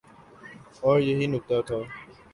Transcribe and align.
اوریہی 0.83 1.25
نکتہ 1.33 1.57
تھا۔ 1.67 1.79